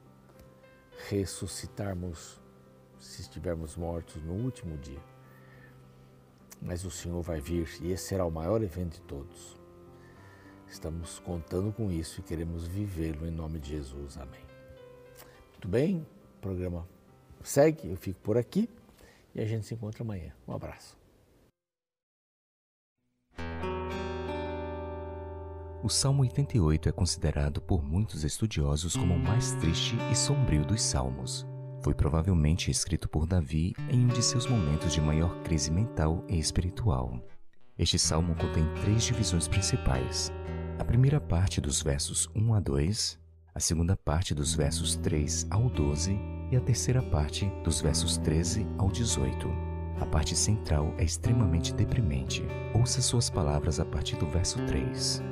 ressuscitarmos 1.08 2.40
se 2.98 3.20
estivermos 3.20 3.76
mortos 3.76 4.22
no 4.22 4.32
último 4.32 4.76
dia. 4.78 5.02
Mas 6.60 6.84
o 6.84 6.90
Senhor 6.90 7.20
vai 7.22 7.40
vir 7.40 7.68
e 7.82 7.90
esse 7.90 8.04
será 8.04 8.24
o 8.24 8.30
maior 8.30 8.62
evento 8.62 8.94
de 8.94 9.02
todos. 9.02 9.61
Estamos 10.72 11.18
contando 11.18 11.70
com 11.70 11.92
isso 11.92 12.20
e 12.20 12.22
queremos 12.22 12.66
vivê-lo 12.66 13.26
em 13.26 13.30
nome 13.30 13.58
de 13.58 13.68
Jesus. 13.68 14.16
Amém. 14.16 14.40
Muito 15.50 15.68
bem, 15.68 16.06
o 16.38 16.40
programa 16.40 16.88
segue, 17.42 17.90
eu 17.90 17.96
fico 17.96 18.18
por 18.20 18.38
aqui 18.38 18.70
e 19.34 19.40
a 19.42 19.44
gente 19.44 19.66
se 19.66 19.74
encontra 19.74 20.02
amanhã. 20.02 20.32
Um 20.48 20.54
abraço. 20.54 20.96
O 25.84 25.90
Salmo 25.90 26.22
88 26.22 26.88
é 26.88 26.92
considerado 26.92 27.60
por 27.60 27.84
muitos 27.84 28.24
estudiosos 28.24 28.96
como 28.96 29.14
o 29.14 29.18
mais 29.18 29.52
triste 29.56 29.94
e 30.10 30.16
sombrio 30.16 30.64
dos 30.64 30.80
salmos. 30.80 31.46
Foi 31.82 31.92
provavelmente 31.92 32.70
escrito 32.70 33.10
por 33.10 33.26
Davi 33.26 33.74
em 33.90 34.06
um 34.06 34.08
de 34.08 34.22
seus 34.22 34.46
momentos 34.46 34.94
de 34.94 35.02
maior 35.02 35.42
crise 35.42 35.70
mental 35.70 36.24
e 36.28 36.38
espiritual. 36.38 37.20
Este 37.78 37.98
salmo 37.98 38.34
contém 38.36 38.64
três 38.82 39.04
divisões 39.04 39.46
principais. 39.46 40.32
A 40.78 40.84
primeira 40.84 41.20
parte 41.20 41.60
dos 41.60 41.82
versos 41.82 42.28
1 42.34 42.54
a 42.54 42.60
2, 42.60 43.18
a 43.54 43.60
segunda 43.60 43.96
parte 43.96 44.34
dos 44.34 44.54
versos 44.54 44.96
3 44.96 45.46
ao 45.50 45.68
12 45.68 46.18
e 46.50 46.56
a 46.56 46.60
terceira 46.60 47.02
parte 47.02 47.46
dos 47.62 47.80
versos 47.80 48.16
13 48.18 48.66
ao 48.78 48.88
18. 48.90 49.48
A 50.00 50.06
parte 50.06 50.34
central 50.34 50.94
é 50.98 51.04
extremamente 51.04 51.72
deprimente. 51.72 52.42
Ouça 52.74 53.00
suas 53.00 53.30
palavras 53.30 53.78
a 53.78 53.84
partir 53.84 54.16
do 54.16 54.26
verso 54.26 54.58
3. 54.66 55.22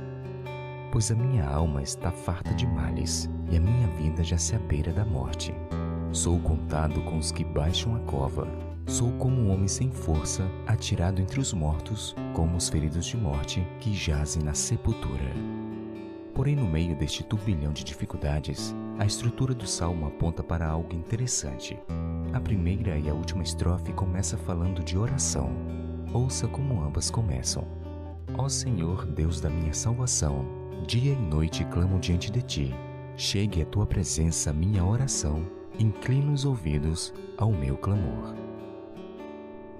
Pois 0.92 1.10
a 1.10 1.14
minha 1.14 1.44
alma 1.44 1.82
está 1.82 2.10
farta 2.10 2.54
de 2.54 2.66
males, 2.66 3.28
e 3.50 3.56
a 3.56 3.60
minha 3.60 3.88
vida 3.96 4.22
já 4.22 4.38
se 4.38 4.54
abeira 4.54 4.92
da 4.92 5.04
morte. 5.04 5.54
Sou 6.12 6.38
contado 6.40 7.00
com 7.02 7.18
os 7.18 7.32
que 7.32 7.44
baixam 7.44 7.96
a 7.96 8.00
cova. 8.00 8.69
Sou 8.90 9.12
como 9.12 9.40
um 9.40 9.52
homem 9.52 9.68
sem 9.68 9.88
força, 9.88 10.50
atirado 10.66 11.22
entre 11.22 11.38
os 11.38 11.52
mortos, 11.52 12.12
como 12.34 12.56
os 12.56 12.68
feridos 12.68 13.06
de 13.06 13.16
morte 13.16 13.64
que 13.78 13.94
jazem 13.94 14.42
na 14.42 14.52
sepultura. 14.52 15.32
Porém, 16.34 16.56
no 16.56 16.66
meio 16.66 16.96
deste 16.96 17.22
turbilhão 17.22 17.72
de 17.72 17.84
dificuldades, 17.84 18.74
a 18.98 19.06
estrutura 19.06 19.54
do 19.54 19.64
salmo 19.64 20.08
aponta 20.08 20.42
para 20.42 20.66
algo 20.66 20.92
interessante. 20.92 21.78
A 22.32 22.40
primeira 22.40 22.98
e 22.98 23.08
a 23.08 23.14
última 23.14 23.44
estrofe 23.44 23.92
começa 23.92 24.36
falando 24.36 24.82
de 24.82 24.98
oração. 24.98 25.52
Ouça 26.12 26.48
como 26.48 26.82
ambas 26.82 27.12
começam. 27.12 27.64
Ó 28.36 28.48
Senhor, 28.48 29.06
Deus 29.06 29.40
da 29.40 29.48
minha 29.48 29.72
salvação, 29.72 30.44
dia 30.84 31.12
e 31.12 31.16
noite 31.16 31.64
clamo 31.66 32.00
diante 32.00 32.28
de 32.28 32.42
ti. 32.42 32.74
Chegue 33.16 33.62
à 33.62 33.66
tua 33.66 33.86
presença 33.86 34.52
minha 34.52 34.84
oração, 34.84 35.46
inclina 35.78 36.32
os 36.32 36.44
ouvidos 36.44 37.14
ao 37.38 37.52
meu 37.52 37.76
clamor. 37.76 38.49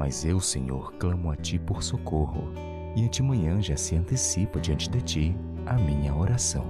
Mas 0.01 0.25
eu, 0.25 0.41
Senhor, 0.41 0.95
clamo 0.95 1.31
a 1.31 1.37
ti 1.37 1.59
por 1.59 1.83
socorro, 1.83 2.55
e 2.97 3.05
antemanhã 3.05 3.61
já 3.61 3.77
se 3.77 3.95
antecipa 3.95 4.59
diante 4.59 4.89
de 4.89 5.03
ti 5.03 5.37
a 5.67 5.75
minha 5.75 6.15
oração. 6.15 6.65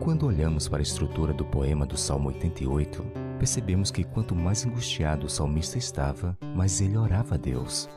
Quando 0.00 0.26
olhamos 0.26 0.68
para 0.68 0.80
a 0.80 0.82
estrutura 0.82 1.32
do 1.32 1.46
poema 1.46 1.86
do 1.86 1.96
Salmo 1.96 2.28
88, 2.28 3.02
percebemos 3.38 3.90
que 3.90 4.04
quanto 4.04 4.36
mais 4.36 4.66
angustiado 4.66 5.24
o 5.24 5.30
salmista 5.30 5.78
estava, 5.78 6.36
mais 6.54 6.78
ele 6.82 6.98
orava 6.98 7.36
a 7.36 7.38
Deus. 7.38 7.88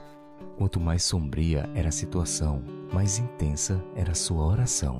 Quanto 0.57 0.79
mais 0.79 1.03
sombria 1.03 1.69
era 1.75 1.89
a 1.89 1.91
situação, 1.91 2.63
mais 2.93 3.19
intensa 3.19 3.83
era 3.93 4.13
a 4.13 4.15
sua 4.15 4.45
oração. 4.45 4.95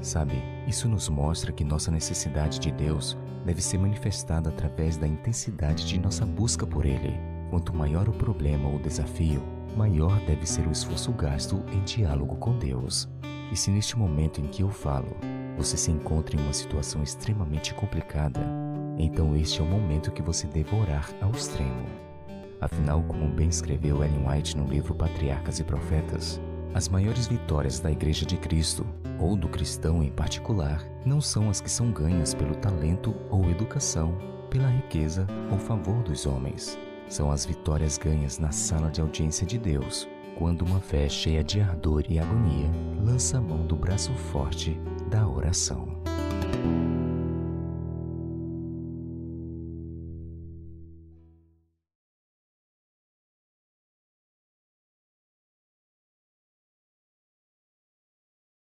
Sabe, 0.00 0.42
isso 0.66 0.88
nos 0.88 1.10
mostra 1.10 1.52
que 1.52 1.62
nossa 1.62 1.90
necessidade 1.90 2.60
de 2.60 2.72
Deus 2.72 3.14
deve 3.44 3.60
ser 3.60 3.76
manifestada 3.76 4.48
através 4.48 4.96
da 4.96 5.06
intensidade 5.06 5.86
de 5.86 6.00
nossa 6.00 6.24
busca 6.24 6.66
por 6.66 6.86
Ele. 6.86 7.35
Quanto 7.56 7.74
maior 7.74 8.06
o 8.06 8.12
problema 8.12 8.68
ou 8.68 8.78
desafio, 8.78 9.42
maior 9.74 10.20
deve 10.26 10.44
ser 10.44 10.66
o 10.66 10.70
esforço 10.70 11.10
gasto 11.10 11.64
em 11.72 11.82
diálogo 11.84 12.36
com 12.36 12.58
Deus. 12.58 13.08
E 13.50 13.56
se 13.56 13.70
neste 13.70 13.96
momento 13.96 14.42
em 14.42 14.46
que 14.46 14.62
eu 14.62 14.68
falo, 14.68 15.16
você 15.56 15.74
se 15.74 15.90
encontra 15.90 16.36
em 16.36 16.44
uma 16.44 16.52
situação 16.52 17.02
extremamente 17.02 17.72
complicada, 17.72 18.40
então 18.98 19.34
este 19.34 19.60
é 19.60 19.64
o 19.64 19.66
momento 19.66 20.12
que 20.12 20.20
você 20.20 20.46
deve 20.46 20.76
orar 20.76 21.08
ao 21.22 21.30
extremo. 21.30 21.86
Afinal, 22.60 23.02
como 23.02 23.26
bem 23.26 23.48
escreveu 23.48 24.04
Ellen 24.04 24.28
White 24.28 24.54
no 24.54 24.66
livro 24.66 24.94
Patriarcas 24.94 25.58
e 25.58 25.64
Profetas, 25.64 26.38
as 26.74 26.90
maiores 26.90 27.26
vitórias 27.26 27.80
da 27.80 27.90
Igreja 27.90 28.26
de 28.26 28.36
Cristo, 28.36 28.86
ou 29.18 29.34
do 29.34 29.48
cristão 29.48 30.02
em 30.02 30.10
particular, 30.10 30.84
não 31.06 31.22
são 31.22 31.48
as 31.48 31.62
que 31.62 31.70
são 31.70 31.90
ganhas 31.90 32.34
pelo 32.34 32.54
talento 32.56 33.14
ou 33.30 33.48
educação, 33.48 34.14
pela 34.50 34.68
riqueza 34.68 35.26
ou 35.50 35.58
favor 35.58 36.02
dos 36.02 36.26
homens. 36.26 36.78
São 37.08 37.30
as 37.30 37.46
vitórias 37.46 37.98
ganhas 37.98 38.38
na 38.38 38.50
sala 38.50 38.90
de 38.90 39.00
audiência 39.00 39.46
de 39.46 39.58
Deus, 39.58 40.08
quando 40.36 40.62
uma 40.62 40.80
fé 40.80 41.08
cheia 41.08 41.42
de 41.42 41.60
ardor 41.60 42.04
e 42.08 42.18
agonia 42.18 42.70
lança 43.00 43.38
a 43.38 43.40
mão 43.40 43.66
do 43.66 43.76
braço 43.76 44.12
forte 44.12 44.78
da 45.08 45.26
oração. 45.26 45.96